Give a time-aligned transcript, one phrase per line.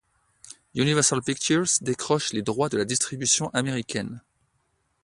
[0.73, 4.23] Universal Pictures décroche les droits de la distribution américaine.